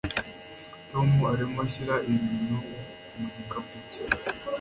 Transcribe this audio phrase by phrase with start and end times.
[0.89, 2.57] tom arimo ashyira ibintu
[3.17, 4.01] mu gikapu cye